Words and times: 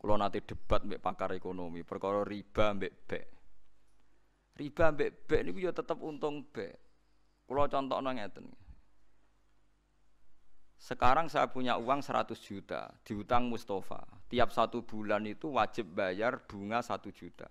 Kalau 0.00 0.16
nanti 0.16 0.40
debat 0.40 0.80
mbek 0.80 1.04
pakar 1.04 1.36
ekonomi, 1.36 1.84
perkara 1.84 2.24
riba 2.24 2.72
mbek 2.72 2.92
bek. 3.04 3.26
Riba 4.56 4.96
mbek 4.96 5.10
bek 5.28 5.40
niku 5.44 5.58
ya 5.60 5.76
tetep 5.76 6.00
untung 6.00 6.48
bek. 6.48 6.72
Contoh 7.44 8.00
ngeten. 8.00 8.48
Sekarang 10.80 11.28
saya 11.28 11.52
punya 11.52 11.76
uang 11.76 12.00
100 12.00 12.32
juta 12.40 12.88
diutang 13.04 13.52
Mustafa. 13.52 14.00
Tiap 14.32 14.48
satu 14.48 14.80
bulan 14.80 15.28
itu 15.28 15.52
wajib 15.52 15.92
bayar 15.92 16.40
bunga 16.48 16.80
1 16.80 17.12
juta. 17.12 17.50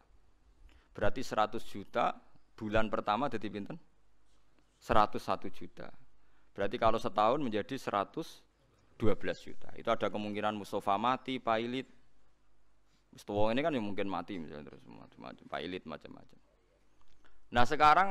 Berarti 0.96 1.22
100 1.22 1.62
juta 1.70 2.18
bulan 2.58 2.90
pertama 2.90 3.30
jadi 3.30 3.46
pinten? 3.52 3.78
101 4.82 5.54
juta. 5.54 5.94
Berarti 6.56 6.82
kalau 6.82 6.98
setahun 6.98 7.38
menjadi 7.44 7.78
112 7.78 8.18
juta. 9.46 9.70
Itu 9.78 9.94
ada 9.94 10.10
kemungkinan 10.10 10.58
Mustafa 10.58 10.98
mati, 10.98 11.38
pailit. 11.38 11.99
Mustafa 13.10 13.52
ini 13.52 13.62
kan 13.66 13.74
yang 13.74 13.86
mungkin 13.86 14.08
mati 14.08 14.38
misalnya 14.38 14.70
terus 14.70 14.82
macam-macam, 14.86 15.46
pailit 15.50 15.84
macam-macam. 15.90 16.40
Nah 17.50 17.64
sekarang 17.66 18.10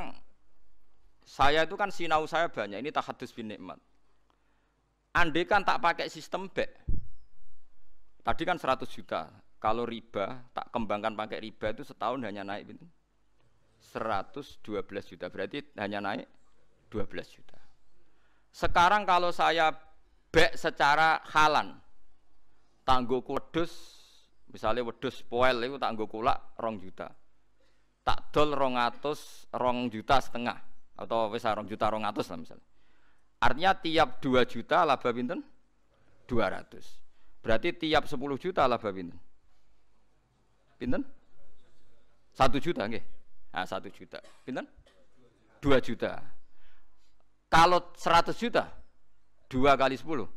saya 1.28 1.68
itu 1.68 1.76
kan 1.76 1.92
sinau 1.92 2.24
saya 2.24 2.48
banyak. 2.48 2.80
Ini 2.80 2.90
tahadus 2.90 3.30
bin 3.30 3.52
nikmat. 3.52 3.78
Andai 5.14 5.44
kan 5.48 5.64
tak 5.64 5.80
pakai 5.80 6.06
sistem 6.12 6.46
B, 6.52 6.62
tadi 8.22 8.42
kan 8.44 8.60
100 8.60 8.84
juta. 8.86 9.26
Kalau 9.58 9.82
riba, 9.82 10.38
tak 10.54 10.70
kembangkan 10.70 11.18
pakai 11.18 11.42
riba 11.42 11.74
itu 11.74 11.82
setahun 11.82 12.22
hanya 12.22 12.46
naik 12.46 12.70
itu 12.70 12.86
112 13.90 14.62
juta. 15.02 15.26
Berarti 15.26 15.74
hanya 15.74 15.98
naik 15.98 16.30
12 16.86 17.34
juta. 17.34 17.58
Sekarang 18.54 19.02
kalau 19.02 19.34
saya 19.34 19.74
B 20.30 20.36
secara 20.54 21.18
halan, 21.34 21.74
tangguh 22.86 23.18
kudus, 23.26 23.97
misalnya 24.52 24.84
wedus 24.84 25.24
poel 25.24 25.60
itu 25.64 25.76
tangguh 25.76 26.08
kulak 26.08 26.56
rong 26.60 26.80
juta. 26.80 27.08
Tak 28.04 28.32
dol 28.32 28.56
rong 28.56 28.80
atus, 28.80 29.50
rong 29.52 29.92
juta 29.92 30.16
setengah 30.20 30.56
atau 30.98 31.28
bisa 31.28 31.52
rong 31.52 31.68
juta 31.68 31.86
rong 31.92 32.02
atus 32.08 32.26
lah 32.32 32.38
misalnya 32.40 32.66
Artinya 33.38 33.70
tiap 33.78 34.18
2 34.18 34.42
juta 34.50 34.82
laba 34.82 35.10
pinten? 35.14 35.38
200. 36.26 37.38
Berarti 37.38 37.68
tiap 37.86 38.10
10 38.10 38.18
juta 38.34 38.66
laba 38.66 38.90
pinten? 38.90 39.14
Pinten? 40.74 41.06
1 42.34 42.58
juta 42.58 42.82
nggih. 42.90 43.04
Nah, 43.54 43.62
1 43.62 43.94
juta. 43.94 44.18
Pinten? 44.42 44.66
2 45.62 45.78
juta. 45.78 46.18
Kalau 47.46 47.94
100 47.94 48.34
juta 48.36 48.68
2 49.48 49.80
kali 49.80 49.96
10 49.96 50.28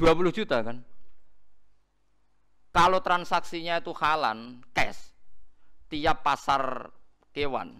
20 0.00 0.32
juta 0.32 0.56
kan? 0.64 0.80
Kalau 2.70 3.02
transaksinya 3.02 3.82
itu 3.82 3.90
halan, 3.98 4.62
cash, 4.70 5.10
tiap 5.90 6.22
pasar 6.22 6.86
kewan, 7.34 7.74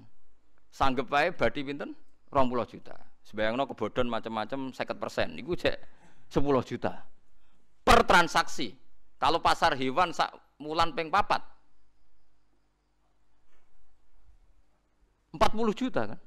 sanggup 0.67 1.07
baik 1.07 1.39
badi 1.39 1.63
pinten? 1.63 1.95
20 2.31 2.67
juta. 2.67 2.99
Sebayangno 3.23 3.71
kebodon 3.71 4.11
macam-macam 4.11 4.75
50 4.75 4.99
persen, 4.99 5.29
itu 5.39 5.55
cek 5.55 5.79
10 6.31 6.43
juta 6.67 7.07
per 7.91 8.07
transaksi. 8.07 8.71
Kalau 9.21 9.43
pasar 9.43 9.77
hewan 9.77 10.15
sak 10.15 10.33
mulan 10.63 10.95
peng 10.97 11.13
papat 11.13 11.43
40 15.35 15.75
juta 15.77 16.03
kan. 16.15 16.21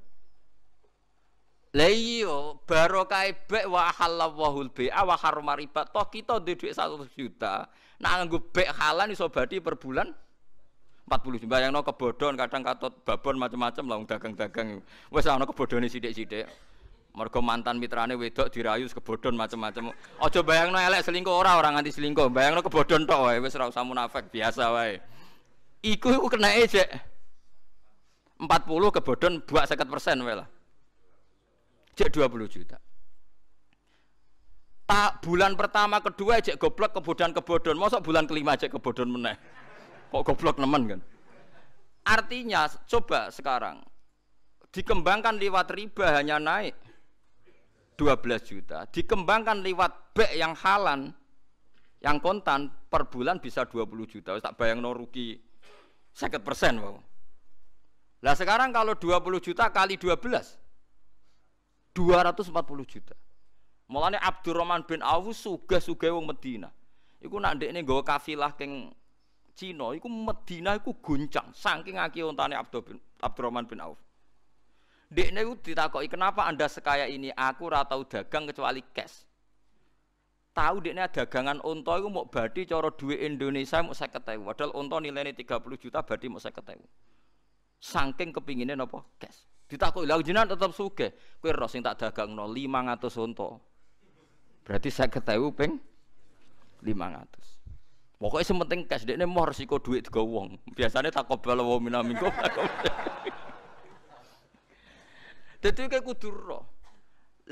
Lah 1.74 1.90
iya 1.90 2.54
barokah 2.68 3.26
bek 3.50 3.66
wa 3.66 3.90
halallahu 3.90 4.70
bai'a 4.70 5.02
wa 5.02 5.18
harrama 5.18 5.58
riba. 5.58 5.82
Toh 5.90 6.06
kita 6.06 6.38
dhuwit 6.38 6.70
100 6.70 7.10
juta, 7.18 7.66
nak 8.02 8.12
nganggo 8.18 8.38
bek 8.50 8.68
halan 8.74 9.14
iso 9.14 9.30
badi 9.30 9.62
per 9.62 9.78
bulan 9.78 10.10
40 11.04 11.44
juta. 11.44 11.52
Bayangno 11.52 11.84
kebodon 11.84 12.34
kadang 12.34 12.64
katut 12.64 13.04
babon 13.04 13.36
macam-macam 13.36 13.84
lah 13.84 13.98
dagang-dagang. 14.08 14.80
Wis 15.12 15.28
ana 15.28 15.44
kebodone 15.44 15.86
sithik-sithik. 15.86 16.48
Mergo 17.14 17.38
mantan 17.38 17.78
mitrane 17.78 18.18
wedok 18.18 18.50
dirayu 18.50 18.88
kebodhon 18.90 19.38
macam-macam. 19.38 19.94
Aja 20.18 20.40
bayangno 20.42 20.80
elek 20.80 21.04
selingkuh 21.06 21.30
ora 21.30 21.60
ora 21.60 21.70
nganti 21.76 21.94
selingkuh. 21.94 22.32
Bayangno 22.32 22.64
kebodhon 22.64 23.06
tok 23.06 23.20
wae 23.30 23.38
wis 23.38 23.54
ora 23.54 23.70
usah 23.70 23.84
munafik 23.84 24.32
biasa 24.32 24.72
wae. 24.72 24.98
Iku 25.84 26.10
iku 26.16 26.26
kenake 26.32 26.66
jek 26.66 26.88
40 28.40 28.96
kebodhon 28.98 29.44
buak 29.44 29.68
50% 29.68 30.24
wae 30.24 30.34
lah. 30.40 30.48
Jek 31.94 32.10
20 32.10 32.48
juta. 32.50 32.80
Tak 34.84 35.24
bulan 35.24 35.56
pertama 35.56 35.96
kedua 36.04 36.44
jek 36.44 36.60
goblok 36.60 36.92
kebodhon 37.00 37.32
kebodhon. 37.32 37.80
Mosok 37.80 38.04
bulan 38.04 38.28
kelima 38.28 38.52
jek 38.52 38.68
kebodhon 38.76 39.08
meneh. 39.08 39.36
Kok 40.12 40.22
goblok 40.22 40.60
nemen 40.60 40.96
kan? 40.96 41.00
Artinya 42.04 42.68
coba 42.84 43.32
sekarang 43.32 43.80
dikembangkan 44.74 45.38
lewat 45.40 45.70
riba 45.72 46.18
hanya 46.18 46.42
naik 46.42 46.74
12 47.94 48.42
juta 48.42 48.82
dikembangkan 48.90 49.62
lewat 49.62 50.12
bek 50.18 50.34
yang 50.34 50.50
halan 50.58 51.14
yang 52.02 52.18
kontan 52.18 52.68
per 52.90 53.06
bulan 53.06 53.38
bisa 53.38 53.64
20 53.64 53.86
juta 54.10 54.34
tak 54.42 54.58
bayang 54.58 54.82
no 54.82 54.90
rugi 54.90 55.38
50 56.12 56.42
persen 56.42 56.82
wow. 56.82 56.98
Lah 58.24 58.34
sekarang 58.34 58.74
kalau 58.74 58.98
20 58.98 59.38
juta 59.38 59.70
kali 59.70 59.94
12 59.94 60.18
240 61.94 62.50
juta 62.84 63.14
Mulane 63.84 64.16
Abdurrahman 64.16 64.88
bin 64.88 65.04
Auf 65.04 65.28
sugih-sugih 65.36 66.12
wong 66.16 66.24
Medina. 66.24 66.72
Iku 67.20 67.36
nak 67.40 67.60
ndekne 67.60 67.84
nggawa 67.84 68.04
kafilah 68.04 68.52
keng 68.56 68.92
Cina 69.54 69.94
iku 69.94 70.10
Medina 70.10 70.74
iku 70.74 70.98
guncang 70.98 71.54
saking 71.54 72.00
akeh 72.00 72.26
ontane 72.26 72.58
Abdurrahman 73.20 73.68
bin 73.68 73.80
Auf. 73.84 74.00
Dekne 75.14 75.46
itu 75.46 75.54
ditakoki, 75.70 76.10
kenapa 76.10 76.42
anda 76.48 76.66
sekaya 76.66 77.06
ini? 77.06 77.30
Aku 77.30 77.70
ratau 77.70 78.02
dagang 78.02 78.50
kecuali 78.50 78.82
cash. 78.90 79.22
Tahu 80.54 80.82
dekne 80.82 81.06
dagangan 81.06 81.62
onto 81.62 81.92
itu 81.94 82.08
mau 82.10 82.26
badi 82.26 82.66
coro 82.66 82.90
duit 82.94 83.22
Indonesia 83.22 83.82
mau 83.82 83.94
saya 83.94 84.10
ketahui. 84.10 84.42
Padahal 84.42 84.74
onto 84.74 84.96
nilainya 84.98 85.34
30 85.34 85.82
juta 85.82 86.02
badi 86.02 86.26
mau 86.26 86.42
saya 86.42 86.54
ketahui. 86.54 86.86
Sangking 87.78 88.34
kepinginnya 88.34 88.74
nopo 88.74 89.18
cash. 89.20 89.46
Ditakoki, 89.70 90.06
lalu 90.06 90.22
jinan 90.26 90.50
tetap 90.50 90.74
suge. 90.74 91.14
Kue 91.38 91.54
ros 91.54 91.74
tak 91.78 91.94
dagang 92.00 92.34
no 92.34 92.50
500 92.50 93.22
onto. 93.22 93.73
Berarti 94.64 94.88
saya 94.88 95.12
ketahui 95.12 95.52
peng 95.52 95.76
500. 96.80 97.54
Pokoknya 98.16 98.46
sementing 98.48 98.80
cash, 98.88 99.04
dia 99.04 99.20
mau 99.28 99.44
resiko 99.44 99.76
duit 99.76 100.08
tiga 100.08 100.24
wong. 100.24 100.56
Biasanya 100.72 101.12
tak 101.12 101.28
kobal 101.28 101.60
wong 101.60 101.92
minamingko. 101.92 102.32
Dadi 105.60 105.80
kayak 105.92 106.04
kudu 106.08 106.32
roh. 106.32 106.64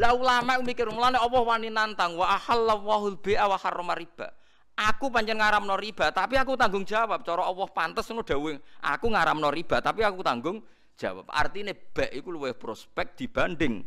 Lah 0.00 0.16
ulama 0.16 0.56
mikir 0.64 0.88
mulane 0.88 1.20
Allah 1.20 1.42
wani 1.44 1.68
nantang 1.68 2.16
wa 2.16 2.24
ahallallahu 2.24 3.12
al-bai'a 3.12 3.44
wa 3.44 3.60
harrama 3.60 3.92
riba. 3.92 4.32
Aku 4.72 5.12
pancen 5.12 5.36
ngaramno 5.36 5.76
riba, 5.76 6.08
tapi 6.16 6.40
aku 6.40 6.56
tanggung 6.56 6.88
jawab. 6.88 7.20
Cara 7.20 7.44
Allah 7.44 7.68
pantes 7.68 8.08
ngono 8.08 8.24
dawuh, 8.24 8.56
aku 8.80 9.06
ngaramno 9.12 9.52
riba, 9.52 9.84
tapi 9.84 10.00
aku 10.00 10.24
tanggung 10.24 10.64
jawab. 10.96 11.28
Artinya 11.28 11.76
baik 11.76 12.24
iku 12.24 12.32
luwih 12.32 12.56
prospek 12.56 13.12
dibanding 13.12 13.84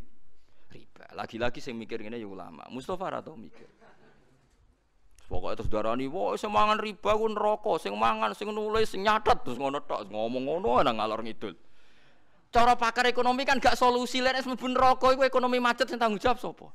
riba. 0.76 1.08
Lagi-lagi 1.16 1.64
sing 1.64 1.80
mikir 1.80 2.04
ngene 2.04 2.20
ya 2.20 2.28
ulama. 2.28 2.68
Mustafa 2.68 3.08
ra 3.08 3.20
tau 3.24 3.40
mikir. 3.40 3.66
Pokoknya 5.26 5.58
terus 5.58 5.72
darani, 5.74 6.06
wah 6.06 6.38
semangan 6.38 6.78
riba 6.78 7.18
ku 7.18 7.26
neraka, 7.26 7.82
sing 7.82 7.98
mangan, 7.98 8.38
sing 8.38 8.52
nulis, 8.54 8.94
sing 8.94 9.02
nyatet 9.02 9.42
terus 9.42 9.58
ngono 9.58 9.82
tok, 9.82 10.06
ngomong 10.14 10.46
ngono 10.46 10.86
nang 10.86 11.02
ngalor 11.02 11.26
ngidul. 11.26 11.58
Cara 12.54 12.78
pakar 12.78 13.10
ekonomi 13.10 13.42
kan 13.42 13.58
gak 13.58 13.74
solusi 13.74 14.22
lek 14.22 14.38
wis 14.38 14.48
mlebu 14.48 14.70
neraka 14.70 15.12
iku 15.12 15.26
ekonomi 15.26 15.58
macet 15.58 15.90
sing 15.90 15.98
tanggung 15.98 16.22
jawab 16.22 16.38
sapa? 16.38 16.70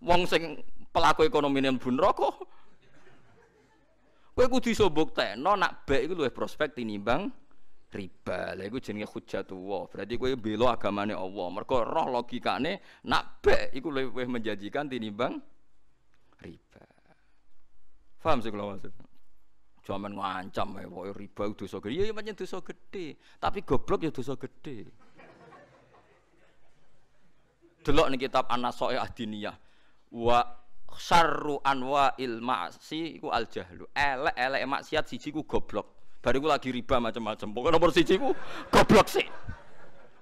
Wong 0.00 0.24
sing 0.24 0.64
pelaku 0.88 1.28
ekonomi 1.28 1.60
mlebu 1.60 1.90
neraka. 1.92 2.32
Kowe 4.36 4.46
kudu 4.48 4.72
iso 4.72 4.88
mbuktekno 4.88 5.52
nak 5.56 5.84
baik 5.84 6.08
iku 6.08 6.12
luwih 6.16 6.32
prospek 6.32 6.76
tinimbang 6.76 7.28
riba. 7.96 8.52
Lha 8.52 8.68
iku 8.68 8.76
jenenge 8.76 9.08
hujjatullah. 9.08 9.88
Berarti 9.88 10.14
kowe 10.20 10.32
bela 10.36 10.76
agamane 10.76 11.16
Allah. 11.16 11.46
Mergo 11.48 11.80
roh 11.80 12.06
logikane 12.12 13.02
nak 13.08 13.40
baik 13.40 13.72
iku 13.72 13.88
luwih 13.88 14.28
menjanjikan 14.28 14.92
tinimbang 14.92 15.40
riba. 16.44 16.84
Paham 18.20 18.44
sih 18.44 18.52
kalau 18.52 18.76
maksudnya? 18.76 19.06
Jaman 19.86 20.18
ngancam 20.18 20.82
ya, 20.82 20.90
pokoknya 20.90 21.14
riba 21.14 21.42
dosa 21.54 21.78
gede. 21.78 21.94
Iya, 21.94 22.02
iya 22.10 22.12
macam 22.12 22.34
dosa 22.34 22.58
gede. 22.58 23.06
Tapi 23.38 23.58
goblok 23.62 24.00
ya 24.02 24.10
dosa 24.10 24.34
gede. 24.34 24.76
Delok 27.86 28.06
nih 28.10 28.18
kitab 28.18 28.50
An-Naso'i 28.50 28.98
Ahdiniyah. 28.98 29.54
Wa 30.10 30.42
syarru 30.98 31.62
anwa'il 31.62 32.42
ma'si 32.42 33.22
iku 33.22 33.30
al 33.30 33.46
jahlu. 33.46 33.86
Elek 33.94 34.34
elek 34.34 34.62
maksiat 34.66 35.06
siji 35.06 35.30
ku 35.30 35.46
goblok. 35.46 35.95
Bariku 36.20 36.46
lagi 36.50 36.74
riba 36.74 36.98
macam-macam. 36.98 37.48
Pokoknya 37.54 37.74
nomor 37.78 37.90
siji 37.94 38.18
ku 38.18 38.34
goblok 38.72 39.06
sih. 39.06 39.26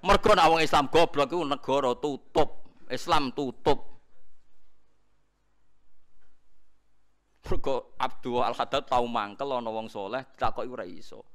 Mergo 0.05 0.31
nek 0.37 0.47
wong 0.53 0.61
Islam 0.61 0.85
goblok 0.93 1.33
iku 1.33 1.41
negara 1.41 1.91
tutup. 1.97 2.49
Islam 2.93 3.33
tutup. 3.33 3.79
Mergo 7.45 7.97
Abdul 7.97 8.41
Al 8.41 8.53
Haddad 8.53 8.85
tau 8.89 9.05
mangkel 9.09 9.49
ana 9.49 9.69
wong 9.69 9.89
saleh 9.89 10.25
ditakoki 10.33 10.69
ora 10.69 10.85
iso. 10.85 11.25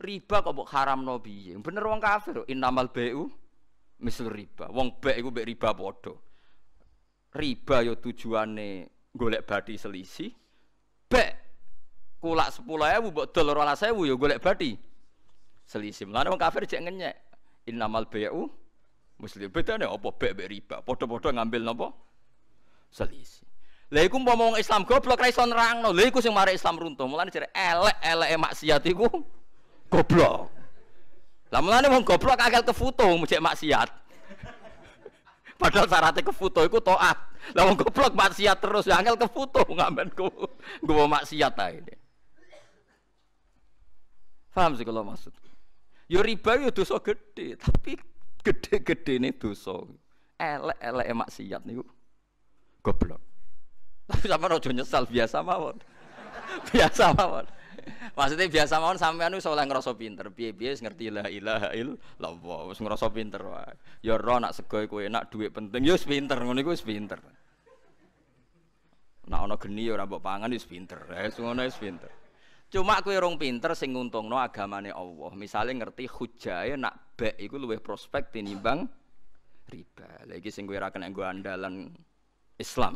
Riba 0.00 0.40
kok 0.40 0.56
mbok 0.56 0.72
haramno 0.72 1.20
piye? 1.20 1.60
Bener 1.60 1.84
wong 1.84 2.00
kafir. 2.00 2.44
Innamal 2.48 2.88
bai'u 2.88 3.28
misal 4.00 4.32
riba. 4.32 4.72
Wong 4.72 4.96
bek 4.96 5.20
iku 5.20 5.28
mbek 5.28 5.48
riba 5.48 5.76
padha. 5.76 6.16
Riba 7.36 7.76
yo 7.84 8.00
tujuane 8.00 8.88
golek 9.12 9.44
bati 9.44 9.76
selisih. 9.76 10.32
Bek 11.04 11.39
kulak 12.20 12.52
10.000 12.52 13.00
mbok 13.10 13.26
dol 13.32 13.48
12.000 13.56 14.08
yo 14.08 14.14
golek 14.20 14.38
bati 14.44 14.76
selisih. 15.70 16.10
Mulane 16.10 16.34
wong 16.34 16.40
kafir 16.40 16.66
cek 16.66 16.82
ngenyek. 16.82 17.14
Innamal 17.70 18.10
bai'u 18.10 18.50
muslim. 19.22 19.46
Bedane 19.48 19.86
apa 19.86 20.08
bek 20.10 20.34
mbek 20.34 20.48
riba? 20.50 20.76
Padha-padha 20.82 21.30
ngambil 21.30 21.62
napa? 21.62 21.88
Selisih. 22.90 23.46
Lha 23.90 24.06
iku 24.06 24.18
wong 24.22 24.58
Islam 24.58 24.82
goblok 24.82 25.22
ra 25.22 25.30
iso 25.30 25.42
nerangno. 25.46 25.94
Lha 25.94 26.10
iku 26.10 26.18
sing 26.18 26.34
mari 26.34 26.58
Islam 26.58 26.78
runtuh. 26.78 27.06
Mulane 27.06 27.30
jare 27.30 27.50
elek-eleke 27.54 28.36
maksiat 28.38 28.82
iku 28.90 29.06
goblok. 29.86 30.50
Lah 31.50 31.60
mulane 31.62 31.86
wong 31.86 32.02
goblok 32.02 32.38
akal 32.38 32.62
kefoto 32.66 33.06
mujek 33.14 33.42
maksiat. 33.42 33.90
Padahal 35.60 35.86
syaratnya 35.86 36.22
kefoto 36.22 36.62
iku 36.66 36.78
taat. 36.82 37.18
Lah 37.54 37.62
wong 37.66 37.78
goblok 37.78 38.14
maksiat 38.14 38.58
terus 38.58 38.86
ya 38.86 38.98
angel 38.98 39.18
kefoto 39.18 39.62
ngamen 39.66 40.10
ku 40.14 40.26
nggowo 40.82 41.10
maksiat 41.10 41.54
ae. 41.58 41.82
Paham 44.50 44.74
sih 44.74 44.82
kalau 44.82 45.06
maksud. 45.06 45.30
Yo 46.10 46.26
riba 46.26 46.58
yo 46.58 46.74
dosa 46.74 46.98
gede, 46.98 47.54
tapi 47.54 47.94
gede-gede 48.42 49.22
ini 49.22 49.30
dosa. 49.30 49.78
Elek-elek 50.40 51.06
maksiat 51.14 51.62
niku 51.68 51.86
goblok. 52.82 53.20
Tapi 54.10 54.26
sama 54.26 54.50
rojo 54.50 54.68
nyesal 54.74 55.06
biasa 55.06 55.38
mawon. 55.44 55.78
biasa 56.74 57.14
mawon. 57.14 57.46
Maksudnya 58.18 58.50
biasa 58.50 58.82
mawon 58.82 58.98
sampean 58.98 59.32
wis 59.38 59.46
oleh 59.46 59.62
ngrasa 59.62 59.94
pinter. 59.94 60.26
Piye-piye 60.34 60.74
ngerti 60.82 61.14
la 61.14 61.30
ilaha 61.30 61.70
illallah, 61.70 62.74
wis 62.74 62.82
ngrasa 62.82 63.06
pinter 63.14 63.38
wae. 63.46 63.70
Ya 64.02 64.18
ro 64.18 64.42
nak 64.42 64.56
sego 64.58 64.82
iku 64.82 64.98
enak 64.98 65.30
duit 65.30 65.54
penting 65.54 65.86
ya 65.86 65.94
wis 65.94 66.02
pinter 66.02 66.42
ngono 66.42 66.58
iku 66.58 66.74
wis 66.74 66.82
pinter. 66.82 67.22
Nak 69.30 69.46
ana 69.46 69.54
geni 69.62 69.86
ya 69.86 69.94
ora 69.94 70.10
pangan 70.10 70.50
wis 70.50 70.66
pinter. 70.66 71.06
Wis 71.06 71.38
ngono 71.38 71.62
wis 71.62 71.78
pinter. 71.78 72.10
Cuma 72.70 73.02
kowe 73.02 73.18
rong 73.18 73.34
pinter 73.34 73.74
sing 73.74 73.90
nguntungno 73.90 74.38
agamane 74.38 74.94
Allah. 74.94 75.34
Misale 75.34 75.74
ngerti 75.74 76.06
hujae 76.06 76.78
nak 76.78 77.18
bek 77.18 77.34
iku 77.42 77.58
luwih 77.58 77.82
prospek 77.82 78.30
tinimbang 78.30 78.86
riba. 79.66 80.06
Lah 80.30 80.38
iki 80.38 80.54
sing 80.54 80.70
kowe 80.70 80.78
ora 80.78 80.94
kena 80.94 81.10
andalan 81.10 81.90
Islam. 82.54 82.94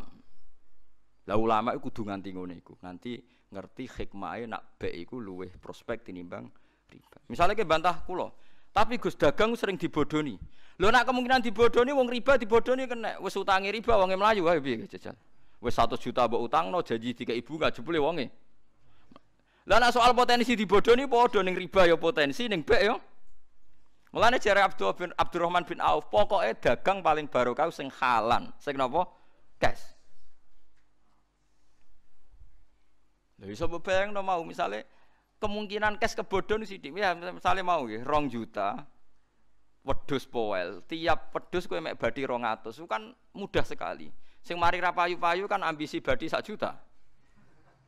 Lah 1.27 1.35
ulama 1.35 1.75
iku 1.75 1.91
kudu 1.91 2.07
nganti 2.07 2.31
ngono 2.31 2.55
iku. 2.55 2.79
Nganti 2.79 3.19
ngerti 3.51 3.83
hikmahe 3.99 4.47
nak 4.47 4.79
bek 4.79 4.95
iku 4.95 5.19
luwih 5.19 5.51
prospek 5.59 6.07
tinimbang 6.07 6.47
riba. 6.87 7.19
Misalnya 7.27 7.59
ke 7.59 7.67
bantah 7.67 7.99
kula, 8.07 8.31
tapi 8.71 8.95
Gus 8.95 9.19
dagang 9.19 9.59
sering 9.59 9.75
dibodoni. 9.75 10.39
Lho 10.79 10.87
nak 10.87 11.03
kemungkinan 11.03 11.43
dibodoni 11.43 11.91
wong 11.91 12.07
riba 12.07 12.39
dibodoni 12.39 12.87
kena 12.87 13.19
wis 13.19 13.35
utangi 13.35 13.75
riba 13.75 13.99
wonge 13.99 14.15
mlayu 14.15 14.47
wae 14.47 14.63
piye 14.63 14.87
jajal. 14.87 15.19
Wis 15.59 15.75
100 15.75 15.99
juta 15.99 16.31
mbok 16.31 16.47
utangno 16.47 16.79
janji 16.79 17.11
tiga 17.11 17.35
ibu 17.35 17.59
gak 17.59 17.75
jebule 17.75 17.99
wonge. 17.99 18.44
Lah 19.65 19.81
nak 19.81 19.97
soal 19.97 20.13
potensi 20.13 20.53
dibodoni 20.53 21.09
padha 21.09 21.41
ning 21.41 21.57
riba 21.57 21.89
ya 21.89 21.97
potensi 21.97 22.45
ning 22.45 22.61
bek 22.61 22.81
ya. 22.85 22.95
Mulane 24.13 24.39
jare 24.39 24.63
Abdul 24.63 24.95
bin 24.95 25.11
Abdurrahman 25.11 25.67
bin 25.67 25.83
Auf, 25.83 26.07
pokoknya 26.07 26.55
dagang 26.55 27.03
paling 27.03 27.27
barokah 27.27 27.67
sing 27.67 27.91
halan, 27.99 28.47
sing 28.61 28.79
napa? 28.79 29.03
Cash. 29.59 29.91
Lha 33.41 33.51
iso 33.51 33.67
no 33.67 34.21
mau 34.23 34.39
misalnya 34.47 34.87
kemungkinan 35.43 35.99
cash 35.99 36.15
kebodhon 36.15 36.63
sithik 36.63 36.95
ya 36.95 37.11
misalnya 37.11 37.63
mau 37.65 37.83
nggih 37.83 38.07
2 38.07 38.31
juta 38.31 38.87
wedhus 39.83 40.23
poel, 40.25 40.79
tiap 40.87 41.35
wedhus 41.35 41.67
kowe 41.67 41.77
mek 41.77 41.99
badi 41.99 42.23
200 42.23 42.71
itu 42.71 42.87
kan 42.87 43.11
mudah 43.35 43.65
sekali. 43.67 44.09
Sing 44.41 44.55
mari 44.55 44.79
ra 44.79 44.93
payu-payu 44.93 45.49
kan 45.49 45.61
ambisi 45.61 45.99
badi 45.99 46.29
sak 46.31 46.45
juta. 46.45 46.84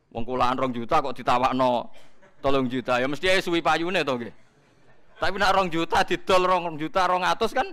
Wong 0.08 0.24
kulaan 0.24 0.56
2 0.56 0.72
juta 0.72 1.04
kok 1.04 1.12
ditawakno 1.12 1.92
3 2.40 2.64
juta, 2.70 2.96
ya 2.96 3.06
mesti 3.10 3.26
ae 3.28 3.44
suwi 3.44 3.60
payune 3.60 4.00
to 4.00 4.14
nggih. 4.16 4.34
Tapi 5.18 5.34
nak 5.36 5.52
2 5.52 5.74
juta 5.74 6.00
didol 6.06 6.42
2 6.46 6.80
juta 6.80 7.00
200 7.04 7.50
kan 7.52 7.66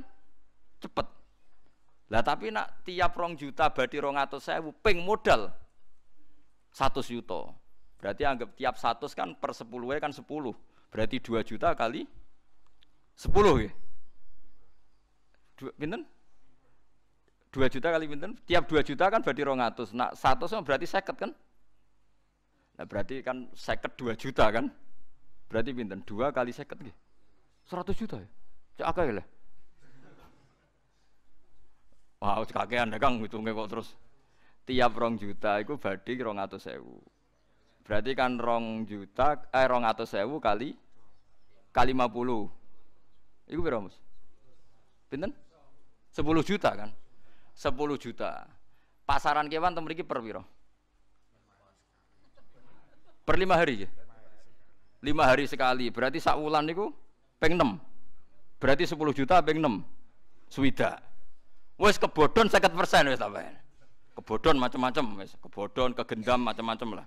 cepet. 0.82 1.08
Lah 2.12 2.22
tapi 2.22 2.52
nak 2.52 2.84
tiap 2.84 3.16
2 3.16 3.40
juta 3.40 3.72
badi 3.72 3.98
200 4.02 4.42
sewu 4.42 4.74
ping 4.84 5.00
modal 5.06 5.54
100 6.76 7.06
juta. 7.08 7.56
Berarti 8.02 8.22
anggap 8.28 8.50
tiap 8.60 8.76
satu 8.76 9.08
kan 9.16 9.32
per 9.38 9.56
10 9.56 9.72
kan 10.04 10.12
10. 10.12 10.26
Berarti 10.92 11.18
2 11.24 11.42
juta 11.46 11.72
kali 11.72 12.04
10 13.16 13.64
ya. 13.64 13.72
Dua, 15.56 15.72
pinten? 15.80 16.04
2 17.56 17.72
juta 17.72 17.88
kali 17.88 18.06
pinten? 18.12 18.36
Tiap 18.44 18.68
2 18.68 18.84
juta 18.84 19.08
kan 19.08 19.24
berarti 19.24 19.42
200. 19.42 19.96
Nah, 19.96 20.12
100 20.12 20.68
berarti 20.68 20.84
seket 20.84 21.16
kan? 21.16 21.32
Nah, 22.75 22.83
berarti 22.83 23.24
kan 23.24 23.48
seket 23.56 23.95
2 23.95 24.19
juta 24.19 24.51
kan? 24.51 24.68
Berarti 25.48 25.72
pinten? 25.72 26.04
2 26.04 26.36
kali 26.36 26.51
seket 26.51 26.75
nggih. 26.75 26.95
100 27.72 27.95
juta 27.95 28.19
ya. 28.19 28.30
Cak 28.83 28.88
akeh 28.92 29.16
lah. 29.16 29.27
Wah, 32.19 32.42
wow, 32.42 32.44
kakean 32.44 32.92
dagang 32.92 33.22
hitungnya 33.24 33.56
kok 33.56 33.69
terus. 33.72 33.89
Tiap 34.66 34.92
rong 34.98 35.16
juta 35.22 35.62
itu 35.62 35.77
berarti 35.77 36.12
rong 36.19 36.42
atau 36.42 36.57
sewu. 36.57 36.98
Berarti 37.86 38.12
kan 38.18 38.42
rong 38.42 38.89
juta, 38.89 39.45
eh 39.54 39.66
rong 39.69 39.86
atau 39.86 40.10
sewu 40.10 40.42
kali 40.42 40.74
kali 41.69 41.94
lima 41.94 42.10
puluh. 42.10 42.50
Iku 43.45 43.62
berapa 43.62 43.86
mas? 43.86 43.94
Pinten? 45.06 45.31
Sepuluh 46.10 46.42
juta 46.42 46.74
kan? 46.74 46.89
Sepuluh 47.54 48.01
juta. 48.01 48.50
Pasaran 49.06 49.45
kewan 49.45 49.77
temen 49.77 49.86
per? 49.86 50.19
Per 53.25 53.36
lima 53.42 53.57
hari 53.57 53.83
ya? 53.83 53.89
Lima 55.01 55.25
hari 55.25 55.50
sekali. 55.50 55.89
Berarti 55.89 56.22
sak 56.22 56.38
wulan 56.38 56.69
niku 56.69 56.94
peng 57.42 57.57
enam. 57.57 57.81
Berarti 58.62 58.86
sepuluh 58.86 59.12
juta 59.12 59.42
peng 59.42 59.57
enam. 59.57 59.81
Swida. 60.45 61.01
Wes 61.75 61.98
kebodon 61.98 62.48
seket 62.48 62.72
persen 62.72 63.10
wes 63.10 63.18
tambahan. 63.18 63.57
Kebodon 64.16 64.56
macam-macam 64.62 65.19
wes. 65.19 65.33
Kebodon, 65.42 65.92
kegendam 65.98 66.39
macam-macam 66.45 67.04
lah. 67.04 67.06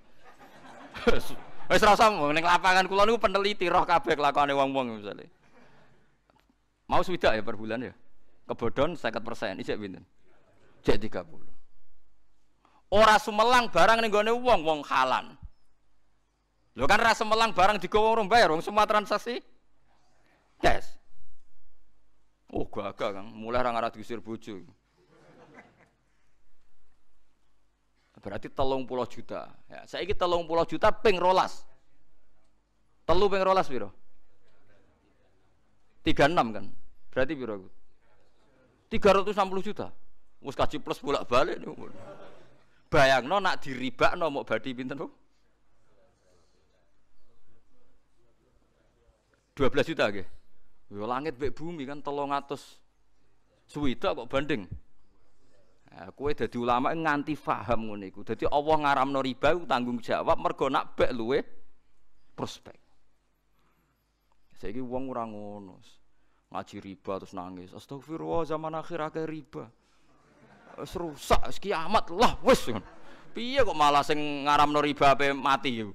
Wis 1.69 1.85
rasa 1.85 2.09
ning 2.09 2.41
lapangan 2.41 2.89
kula 2.89 3.05
niku 3.05 3.21
peneliti 3.21 3.69
roh 3.69 3.85
kabeh 3.85 4.17
kelakuane 4.17 4.57
wong-wong 4.57 5.01
misale. 5.01 5.29
Mau 6.89 7.05
swidak 7.05 7.37
ya 7.37 7.41
per 7.45 7.53
bulan 7.53 7.85
ya. 7.85 7.93
Kebodon 8.49 8.97
50%, 8.97 9.61
isik 9.61 9.77
pinten? 9.77 10.01
Cek 10.81 10.97
30. 10.97 11.29
Ora 12.89 13.21
sumelang 13.21 13.69
barang 13.69 14.01
ning 14.01 14.09
gone 14.09 14.33
wong 14.33 14.65
wong 14.65 14.81
halan. 14.81 15.37
Lo 16.77 16.85
kan 16.85 17.01
rasa 17.01 17.25
melang 17.25 17.55
barang 17.55 17.81
digowo 17.81 18.13
orang 18.13 18.29
bayar, 18.29 18.53
orang 18.53 18.65
semua 18.65 18.85
transaksi 18.85 19.41
yes 20.59 20.99
Oh 22.49 22.65
gagah 22.65 23.21
kan, 23.21 23.25
mulai 23.29 23.61
orang 23.61 23.77
arah 23.77 23.93
diusir 23.93 24.17
bojo. 24.17 24.65
Berarti 28.19 28.51
telung 28.51 28.83
pulau 28.83 29.05
juta. 29.07 29.47
Ya, 29.69 29.85
saya 29.85 30.03
ini 30.03 30.17
telung 30.17 30.49
pulau 30.49 30.65
juta 30.65 30.89
ping 30.89 31.21
rolas. 31.21 31.63
Telu 33.05 33.29
ping 33.29 33.45
rolas 33.45 33.69
biro. 33.69 33.93
36 36.01 36.35
kan. 36.35 36.65
Berarti 37.13 37.33
biro 37.37 37.69
360 38.89 39.29
juta. 39.61 39.93
Mus 40.41 40.57
kaji 40.57 40.81
plus 40.81 40.97
bolak-balik 40.99 41.61
nih 41.61 41.69
bayang 42.89 43.29
no 43.29 43.37
nak 43.37 43.61
diriba 43.61 44.17
no 44.17 44.33
mau 44.33 44.43
badi 44.43 44.73
pinten, 44.73 44.97
tuh. 44.97 45.11
12 49.59 49.91
juta 49.91 50.07
ke? 50.07 50.23
Ya 50.87 51.03
langit 51.03 51.35
mbek 51.35 51.51
bumi 51.51 51.83
kan 51.83 51.99
300 51.99 52.55
suwidak 53.67 54.15
kok 54.15 54.29
banding. 54.31 54.63
Nah, 55.89 56.15
kue 56.15 56.31
jadi 56.31 56.55
ulama 56.55 56.95
nganti 56.95 57.35
faham 57.35 57.91
ngoneku 57.91 58.23
jadi 58.23 58.45
Dadi 58.47 58.55
Allah 58.55 58.75
ngaramno 58.87 59.19
riba 59.19 59.57
tanggung 59.67 59.99
jawab 59.99 60.39
mergo 60.39 60.71
nak 60.71 60.95
bek 60.95 61.11
luwe 61.11 61.43
prospek. 62.39 62.77
Saiki 64.55 64.79
uang 64.79 65.11
orang 65.11 65.35
ngono. 65.35 65.75
Ngaji 66.55 66.75
riba 66.79 67.19
terus 67.19 67.35
nangis. 67.35 67.75
Astagfirullah 67.75 68.47
zaman 68.47 68.79
akhir 68.79 69.11
akeh 69.11 69.27
riba. 69.27 69.67
Wis 70.79 70.95
rusak, 70.95 71.51
kiamat 71.59 72.07
lah 72.15 72.39
wis. 72.47 72.71
Piye 73.35 73.61
kok 73.61 73.75
malah 73.75 74.01
sing 74.07 74.47
ngaramno 74.47 74.79
riba 74.79 75.13
ape 75.13 75.35
mati 75.35 75.83
yuk. 75.83 75.93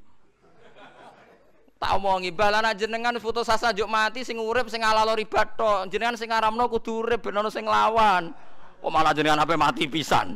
Tak 1.85 2.01
omongi 2.01 2.33
balana 2.33 2.73
jenengan 2.73 3.13
foto 3.21 3.45
sasa 3.45 3.69
juk 3.77 3.85
mati 3.93 4.25
sing 4.25 4.41
urip 4.41 4.73
sing 4.73 4.81
alalo 4.81 5.13
riba 5.13 5.45
tok. 5.53 5.93
Jenengan 5.93 6.17
sing 6.17 6.33
ngaramno 6.33 6.65
kudu 6.73 7.05
urip 7.05 7.29
ben 7.29 7.37
ono 7.37 7.53
sing 7.53 7.69
lawan. 7.69 8.33
Kok 8.81 8.89
malah 8.89 9.13
jenengan 9.13 9.45
apa 9.45 9.53
mati 9.53 9.85
pisan. 9.85 10.33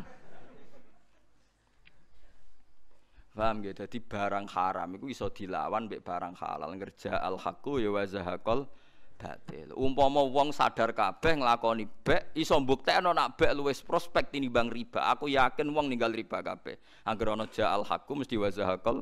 Paham 3.33 3.65
gitu? 3.65 3.81
Jadi 3.81 3.97
barang 3.97 4.45
haram 4.53 4.93
itu 5.01 5.09
iso 5.09 5.33
dilawan 5.33 5.89
mbek 5.89 6.05
barang 6.05 6.37
halal. 6.37 6.69
Ngerja 6.77 7.17
al 7.17 7.41
haqqu 7.41 7.81
ya 7.81 7.97
wa 7.97 8.05
zahaqal 8.05 8.69
batil. 9.17 9.73
Umpama 9.73 10.29
wong 10.29 10.53
sadar 10.53 10.93
kabeh 10.93 11.41
nglakoni 11.41 11.89
bek 11.89 12.37
iso 12.37 12.61
mbuktekno 12.61 13.17
nak 13.17 13.41
bek 13.41 13.57
luwes 13.57 13.81
prospek 13.81 14.37
tinimbang 14.37 14.69
riba. 14.69 15.17
Aku 15.17 15.33
yakin 15.33 15.73
wong 15.73 15.89
ninggal 15.89 16.13
riba 16.13 16.45
kabeh. 16.45 16.77
Angger 17.09 17.33
ana 17.33 17.49
ja 17.49 17.73
al 17.73 17.89
haqqu 17.89 18.13
mesti 18.13 18.37
wa 18.37 18.53
zahaqal. 18.53 19.01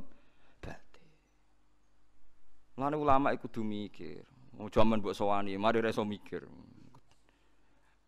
Mulane 2.77 2.97
ulama 3.01 3.33
iku 3.33 3.49
kudu 3.49 3.65
mikir. 3.65 4.21
Mau 4.61 4.69
jaman 4.69 5.01
mbok 5.01 5.17
sowani, 5.17 5.57
mari 5.57 5.81
reso 5.81 6.05
mikir. 6.05 6.45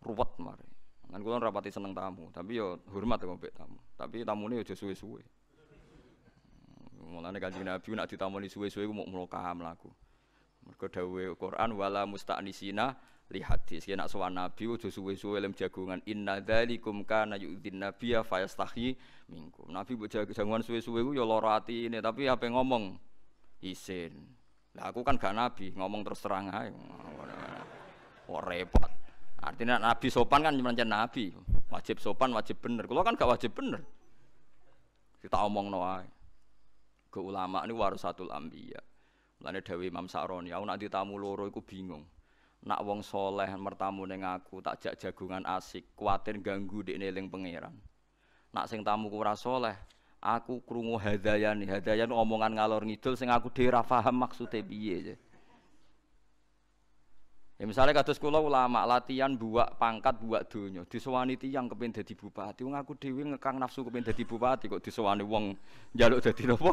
Ruwet 0.05 0.33
mari. 0.37 0.69
Kan 1.09 1.25
kula 1.25 1.41
rapati 1.41 1.73
seneng 1.73 1.97
tamu, 1.97 2.29
tapi 2.29 2.61
yo 2.61 2.77
hormat 2.93 3.17
kok 3.17 3.41
mbek 3.41 3.57
tamu. 3.57 3.81
Tapi 3.97 4.29
tamune 4.29 4.61
aja 4.61 4.77
suwe-suwe. 4.77 5.25
Mulane 7.09 7.41
kanjeng 7.41 7.65
Nabi 7.65 7.97
nak 7.97 8.13
ditamoni 8.13 8.53
suwe-suwe 8.53 8.85
ku 8.85 8.93
mau 8.93 9.09
mloka 9.09 9.41
mlaku. 9.57 9.89
Mergo 10.69 10.87
dawuhe 10.93 11.33
Quran 11.33 11.73
wala 11.73 12.05
musta'nisina 12.05 12.93
li 13.33 13.41
hadis. 13.41 13.89
Yen 13.89 14.05
nak 14.05 14.13
sowan 14.13 14.37
Nabi 14.37 14.69
aja 14.69 14.93
suwe-suwe 14.93 15.41
lem 15.41 15.57
jagungan 15.57 16.05
inna 16.05 16.45
dzalikum 16.45 17.09
kana 17.09 17.41
yu'dzin 17.41 17.81
nabiyya 17.81 18.21
fayastahi 18.21 18.93
minkum. 19.33 19.73
Nabi 19.73 19.97
mbok 19.97 20.13
jagungan 20.13 20.61
suwe-suwe 20.61 21.01
ku 21.09 21.17
ya 21.17 21.25
lara 21.25 21.57
atine, 21.57 22.05
tapi 22.05 22.29
apa 22.29 22.45
ngomong 22.53 23.01
isin. 23.65 24.38
Lah 24.79 24.95
aku 24.95 25.03
kan 25.03 25.19
gak 25.19 25.35
nabi, 25.35 25.75
ngomong 25.75 26.07
terus 26.07 26.23
terang 26.23 26.55
ae. 26.55 26.71
Kok 28.31 28.43
repot. 28.47 28.91
Artinya 29.43 29.83
nabi 29.83 30.07
sopan 30.07 30.47
kan 30.47 30.55
cuma 30.55 30.71
nabi. 30.71 31.35
Wajib 31.69 31.99
sopan, 31.99 32.31
wajib 32.31 32.63
bener. 32.63 32.87
Kalau 32.87 33.03
kan 33.03 33.19
gak 33.19 33.27
wajib 33.27 33.59
bener. 33.59 33.83
Kita 35.19 35.43
omong 35.51 35.67
no 35.67 35.83
ae 35.83 36.07
ke 37.09 37.19
ulama 37.19 37.67
ini 37.67 37.75
warasatul 37.75 38.31
ambiya. 38.31 38.79
Mulane 39.43 39.61
Dewi 39.63 39.91
Imam 39.91 40.07
Sa'roni, 40.07 40.51
aku 40.51 40.65
nak 40.67 40.79
ditamu 40.79 41.15
loro 41.19 41.47
iku 41.47 41.63
bingung. 41.63 42.07
Nak 42.67 42.83
wong 42.83 43.07
soleh 43.07 43.51
mertamu 43.55 44.03
ning 44.03 44.27
aku 44.27 44.59
tak 44.59 44.83
jak 44.83 44.95
jagungan 44.99 45.47
asik, 45.47 45.95
kuatir 45.95 46.43
ganggu 46.43 46.83
di 46.83 46.99
neling 46.99 47.31
pangeran. 47.31 47.75
Nak 48.51 48.67
sing 48.67 48.83
tamu 48.83 49.07
ku 49.11 49.23
ora 49.23 49.39
aku 50.19 50.63
krungu 50.67 50.99
hadayan, 50.99 51.63
hadayan 51.67 52.11
omongan 52.11 52.59
ngalor 52.59 52.83
ngidul 52.83 53.15
sing 53.15 53.31
aku 53.31 53.51
dhewe 53.55 53.71
ora 53.71 53.83
paham 53.87 54.19
maksude 54.19 54.63
piye. 54.67 55.15
Ya 57.59 57.67
misalnya 57.67 57.91
kados 57.91 58.23
kula 58.23 58.39
ulama 58.39 58.87
latihan 58.87 59.35
buak 59.35 59.83
pangkat 59.83 60.15
buak 60.23 60.47
donya, 60.47 60.87
disowani 60.87 61.35
tiyang 61.35 61.67
kepen 61.67 61.91
dadi 61.91 62.15
bupati. 62.15 62.63
Wong 62.63 62.79
aku 62.79 62.95
dhewe 62.95 63.35
ngekang 63.35 63.59
nafsu 63.59 63.83
kepen 63.83 64.07
dadi 64.07 64.23
bupati 64.23 64.71
kok 64.71 64.79
disowani 64.79 65.27
wong 65.27 65.59
njaluk 65.91 66.23
dadi 66.23 66.47
napa? 66.47 66.71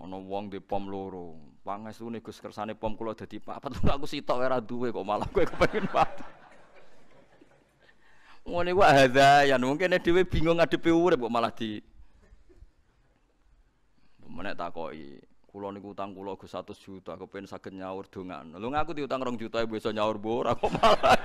Ono 0.00 0.24
wong 0.24 0.48
di 0.48 0.60
pom 0.64 0.88
loro. 0.88 1.36
Pangestune 1.64 2.20
Gus 2.24 2.40
kersane 2.40 2.72
pom 2.76 2.96
kula 2.96 3.12
dadi 3.12 3.40
papat. 3.40 3.76
Aku 3.92 4.08
sitok 4.08 4.40
ora 4.40 4.56
duwe 4.60 4.88
kok 4.88 5.04
malah 5.04 5.28
kowe 5.28 5.44
kepengin 5.44 5.84
papat. 5.88 6.43
Ngene 8.44 8.76
wae 8.76 8.92
hadayan, 8.92 9.56
mungkin 9.64 9.96
dhewe 9.96 10.20
bingung 10.28 10.60
ngadepi 10.60 10.92
urip 10.92 11.16
kok 11.16 11.32
malah 11.32 11.48
di 11.48 11.80
Menek 14.34 14.58
takoki, 14.58 15.22
kula 15.46 15.70
niku 15.70 15.94
utang 15.94 16.10
kula 16.10 16.34
Gus 16.34 16.50
100 16.50 16.74
juta, 16.74 17.14
kepen 17.14 17.46
saged 17.46 17.70
nyaur 17.70 18.02
dongan. 18.10 18.50
Lho 18.58 18.66
ngaku 18.66 18.98
diutang 18.98 19.22
2 19.22 19.38
juta 19.38 19.62
bisa 19.62 19.94
nyaur 19.94 20.18
ora 20.18 20.58
kok 20.58 20.74
malah. 20.74 21.14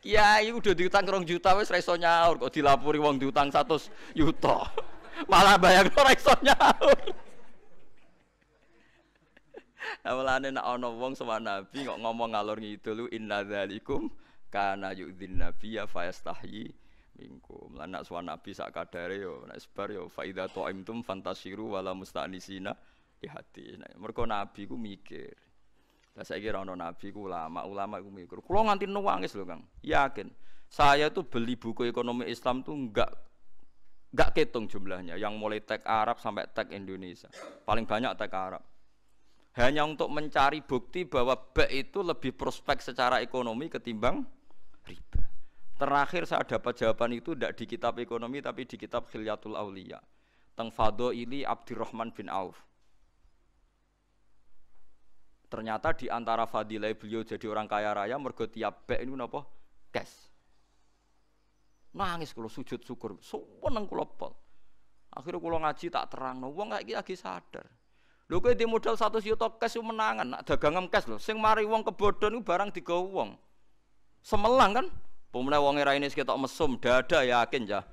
Kiai 0.00 0.48
udah 0.54 0.72
diutang 0.72 1.04
2 1.04 1.28
juta 1.28 1.52
wis 1.58 1.68
ra 1.68 1.76
iso 1.76 1.92
nyaur 2.00 2.40
kok 2.40 2.48
dilapuri 2.48 2.96
wong 2.96 3.20
diutang 3.20 3.52
100 3.52 4.16
juta. 4.16 4.72
Malah 5.30 5.60
bayang 5.60 5.92
ora 5.92 6.16
iso 6.16 6.32
nyaur. 6.40 7.25
Awalane 10.06 10.54
nak 10.54 10.66
ana 10.66 10.88
wong 10.90 11.18
sama 11.18 11.42
nabi 11.42 11.86
kok 11.86 11.98
ngomong 11.98 12.34
ngalor 12.34 12.58
ngidul 12.58 13.10
inna 13.10 13.42
dzalikum 13.42 14.10
kana 14.50 14.94
yu'dzin 14.94 15.42
nabiyya 15.42 15.90
fayastahyi 15.90 16.70
minkum. 17.18 17.74
Lan 17.74 17.96
nak 17.96 18.06
suwan 18.06 18.28
nabi 18.28 18.52
sak 18.52 18.70
kadare 18.74 19.18
yo 19.18 19.42
nek 19.48 19.58
sebar 19.58 19.88
yo 19.90 20.06
fa 20.06 20.22
idza 20.22 20.46
ta'imtum 20.50 21.02
fantasiru 21.02 21.74
wala 21.74 21.96
musta'nisina 21.96 22.72
di 23.16 23.26
hati. 23.26 23.76
Mergo 23.98 24.28
nabi 24.28 24.68
ku 24.68 24.78
mikir. 24.78 25.34
Lah 26.16 26.24
saiki 26.24 26.48
ora 26.48 26.64
ana 26.64 26.74
nabi 26.76 27.12
ku 27.12 27.28
ulama, 27.28 27.64
ulama 27.68 28.00
ku 28.00 28.08
mikir. 28.08 28.40
Kulo 28.40 28.64
nganti 28.64 28.88
nangis 28.88 29.36
lho 29.36 29.44
Kang. 29.44 29.64
Yakin. 29.84 30.28
Saya 30.66 31.14
tuh 31.14 31.22
beli 31.22 31.54
buku 31.54 31.86
ekonomi 31.86 32.26
Islam 32.26 32.66
tuh 32.66 32.74
enggak 32.74 33.26
Gak 34.16 34.32
ketung 34.32 34.64
jumlahnya, 34.64 35.20
yang 35.20 35.36
mulai 35.36 35.60
tag 35.60 35.84
Arab 35.84 36.16
sampai 36.16 36.48
tag 36.48 36.72
Indonesia. 36.72 37.28
Paling 37.68 37.84
banyak 37.84 38.16
tag 38.16 38.32
Arab. 38.32 38.64
Hanya 39.56 39.88
untuk 39.88 40.12
mencari 40.12 40.60
bukti 40.60 41.08
bahwa 41.08 41.32
B 41.32 41.64
itu 41.72 42.04
lebih 42.04 42.36
prospek 42.36 42.84
secara 42.84 43.24
ekonomi 43.24 43.72
ketimbang 43.72 44.20
riba. 44.84 45.24
Terakhir 45.80 46.28
saya 46.28 46.44
dapat 46.44 46.76
jawaban 46.76 47.16
itu 47.16 47.32
tidak 47.32 47.56
di 47.56 47.64
kitab 47.64 47.96
ekonomi 47.96 48.44
tapi 48.44 48.68
di 48.68 48.76
kitab 48.76 49.08
Khilyatul 49.08 49.56
Aulia. 49.56 49.96
Teng 50.56 50.72
ini 51.16 51.44
Abdurrahman 51.44 52.12
bin 52.12 52.28
Auf. 52.28 52.56
Ternyata 55.48 55.96
di 55.96 56.12
antara 56.12 56.44
fadilah 56.44 56.92
beliau 56.92 57.24
jadi 57.24 57.46
orang 57.48 57.64
kaya 57.70 57.96
raya 57.96 58.16
mergo 58.20 58.44
tiap 58.48 58.84
B 58.84 58.98
ini 58.98 59.14
apa? 59.20 59.40
Cash. 59.88 60.32
Nangis 61.96 62.36
kalau 62.36 62.52
sujud 62.52 62.84
syukur, 62.84 63.16
seneng 63.24 63.88
kula 63.88 64.04
pol. 64.04 64.36
Akhirnya 65.16 65.40
kula 65.40 65.58
ngaji 65.64 65.86
tak 65.88 66.12
terang, 66.12 66.44
wong 66.44 66.76
kayak 66.76 67.00
lagi 67.00 67.16
sadar. 67.16 67.64
Lho 68.26 68.42
kowe 68.42 68.50
di 68.50 68.66
modal 68.66 68.98
satu 68.98 69.22
juta 69.22 69.46
cash 69.54 69.78
menangan, 69.78 70.26
nak 70.26 70.42
dagangan 70.42 70.90
cash 70.90 71.06
lho. 71.06 71.14
Sing 71.22 71.38
mari 71.38 71.62
wong 71.62 71.86
kebodhon 71.86 72.34
iku 72.34 72.42
barang 72.42 72.74
digawa 72.74 73.06
wong. 73.06 73.30
Semelang 74.18 74.74
kan? 74.74 74.86
Pemenang 75.30 75.62
wong 75.62 75.76
era 75.78 75.94
ini 75.94 76.10
sekitar 76.10 76.34
mesum, 76.34 76.74
dada 76.74 77.22
yakin 77.22 77.62
ya. 77.70 77.86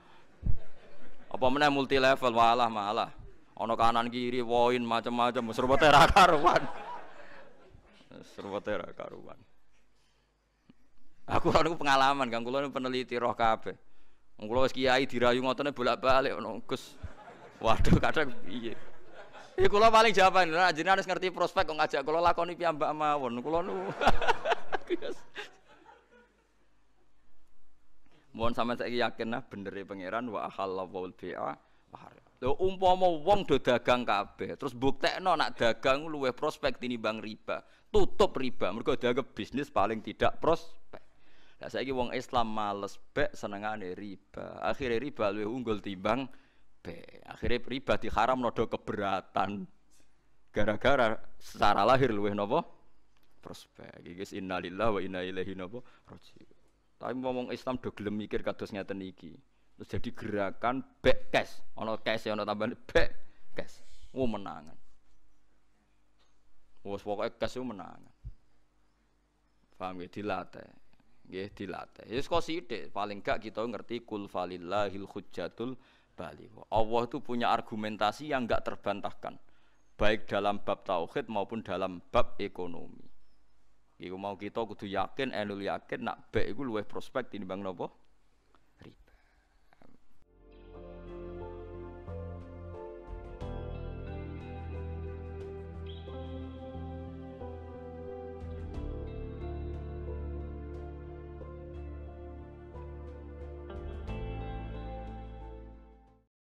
Apa 1.30 1.46
meneh 1.54 1.70
multi 1.70 2.02
level 2.02 2.34
malah 2.34 2.66
malah. 2.66 3.14
Ono 3.54 3.78
kanan 3.78 4.10
kiri 4.10 4.42
woin 4.42 4.82
macam-macam 4.82 5.54
serba 5.54 5.78
tera 5.78 6.02
karuan. 6.10 6.66
Serba 8.34 8.58
tera 8.58 8.90
karuan. 8.98 9.38
Aku 11.30 11.54
ora 11.54 11.70
pengalaman 11.70 12.26
kan 12.34 12.42
kula 12.42 12.66
peneliti 12.74 13.14
roh 13.22 13.38
kabeh. 13.38 13.78
Wong 14.42 14.50
kula 14.50 14.66
wis 14.66 14.74
kiai 14.74 15.06
dirayu 15.06 15.46
ngotone 15.46 15.70
bolak-balik 15.70 16.34
ono 16.34 16.58
Gus. 16.66 16.98
Waduh 17.62 18.02
kadang 18.02 18.34
piye. 18.42 18.74
Ya 19.54 19.70
kula 19.70 19.94
paling 19.94 20.18
jawaban, 20.18 20.50
nah 20.50 20.74
jenengan 20.74 20.98
harus 20.98 21.06
ngerti 21.06 21.30
prospek 21.30 21.70
kok 21.70 21.78
ngajak 21.78 22.02
kula 22.02 22.18
lakoni 22.18 22.58
piyambak 22.58 22.90
mawon. 22.90 23.38
Kula 23.38 23.62
nu. 23.62 23.86
Mohon 28.34 28.54
sampean 28.58 28.82
saiki 28.82 28.98
yakin 28.98 29.30
nah 29.30 29.46
bener 29.46 29.78
e 29.78 29.86
pangeran 29.86 30.26
wa 30.26 30.50
halallahu 30.50 31.14
bi'a 31.14 31.54
Lho 32.44 32.60
umpama 32.60 33.08
wong 33.08 33.48
do 33.48 33.56
dagang 33.56 34.04
kabeh, 34.04 34.60
terus 34.60 34.76
buktekno 34.76 35.32
nak 35.40 35.56
dagang 35.56 36.12
luwih 36.12 36.36
prospek 36.36 36.76
tinimbang 36.76 37.24
riba. 37.24 37.64
Tutup 37.88 38.36
riba, 38.36 38.68
mergo 38.76 39.00
dianggap 39.00 39.32
bisnis 39.32 39.72
paling 39.72 40.04
tidak 40.04 40.44
prospek. 40.44 41.00
Lah 41.64 41.72
saiki 41.72 41.96
wong 41.96 42.12
Islam 42.12 42.52
males 42.52 43.00
bek 43.16 43.32
senengane 43.32 43.96
riba. 43.96 44.60
Akhirnya 44.60 45.00
riba 45.00 45.32
luwih 45.32 45.48
unggul 45.48 45.80
timbang 45.80 46.28
bek. 46.84 47.24
Akhirnya 47.24 47.64
riba 47.64 47.96
diharam 47.96 48.38
nodo 48.38 48.68
keberatan. 48.68 49.64
Gara-gara 50.54 51.18
secara 51.40 51.82
lahir 51.88 52.14
luwih 52.14 52.36
napa? 52.36 52.62
Prospek. 53.42 54.04
Iki 54.06 54.38
innalillahi 54.38 54.92
wa 54.92 55.02
inna 55.02 55.20
ilaihi 55.26 55.58
napa? 55.58 55.82
Raji'un. 56.06 56.60
Tapi 57.00 57.14
ngomong 57.20 57.50
Islam 57.50 57.82
do 57.82 57.90
gelem 57.96 58.16
mikir 58.20 58.46
kados 58.46 58.70
ngeten 58.70 59.02
iki. 59.02 59.34
Terus 59.80 59.90
jadi 59.90 60.10
gerakan 60.14 60.86
bek 61.02 61.34
cash. 61.34 61.64
Ana 61.74 61.98
cash 61.98 62.30
ana 62.30 62.46
tambahan 62.46 62.78
bek 62.86 63.10
cash. 63.58 63.82
Wo 64.14 64.30
menangan. 64.30 64.78
Wes 66.86 67.02
pokoke 67.02 67.40
cash 67.42 67.58
menangan. 67.58 68.12
Paham 69.74 70.06
ya 70.06 70.08
dilatih. 70.08 70.70
nggih 71.24 71.50
dilatih. 71.56 72.06
Ya 72.12 72.20
kok 72.20 72.44
sithik, 72.44 72.92
paling 72.92 73.24
gak 73.24 73.40
kita 73.42 73.64
ngerti 73.64 74.04
kul 74.04 74.28
falillahil 74.28 75.08
hujjatul 75.08 75.80
baligh. 76.14 76.50
Allah 76.70 77.02
itu 77.06 77.18
punya 77.20 77.50
argumentasi 77.50 78.30
yang 78.32 78.46
enggak 78.46 78.66
terbantahkan. 78.66 79.38
Baik 79.94 80.26
dalam 80.26 80.62
bab 80.62 80.82
tauhid 80.86 81.30
maupun 81.30 81.62
dalam 81.62 82.02
bab 82.10 82.38
ekonomi. 82.42 83.06
Iku 84.02 84.18
mau 84.18 84.34
kita 84.36 84.66
kudu 84.66 84.90
yakin, 84.90 85.32
enul 85.32 85.64
yakin 85.64 86.02
nak 86.02 86.34
baik 86.34 86.58
iku 86.58 86.66
luwih 86.66 86.84
prospek 86.84 87.30
tinimbang 87.30 87.62
napa? 87.62 87.88